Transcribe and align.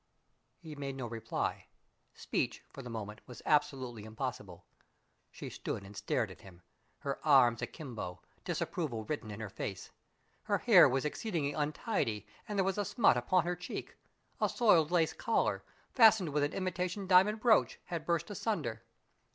He 0.57 0.73
made 0.73 0.95
no 0.95 1.05
reply. 1.05 1.67
Speech, 2.15 2.63
for 2.73 2.81
the 2.81 2.89
moment, 2.89 3.21
was 3.27 3.43
absolutely 3.45 4.03
impossible. 4.03 4.65
She 5.29 5.47
stood 5.47 5.83
and 5.83 5.95
stared 5.95 6.31
at 6.31 6.41
him, 6.41 6.63
her 7.01 7.19
arms 7.23 7.61
akimbo, 7.61 8.19
disapproval 8.43 9.03
written 9.05 9.29
in 9.29 9.39
her 9.39 9.47
face. 9.51 9.91
Her 10.41 10.57
hair 10.57 10.89
was 10.89 11.05
exceedingly 11.05 11.53
untidy 11.53 12.25
and 12.47 12.57
there 12.57 12.65
was 12.65 12.79
a 12.79 12.83
smut 12.85 13.15
upon 13.15 13.43
her 13.45 13.55
cheek. 13.55 13.95
A 14.41 14.49
soiled 14.49 14.89
lace 14.89 15.13
collar, 15.13 15.63
fastened 15.91 16.29
with 16.29 16.41
an 16.41 16.53
imitation 16.53 17.05
diamond 17.05 17.39
brooch, 17.39 17.77
had 17.85 18.07
burst 18.07 18.31
asunder. 18.31 18.81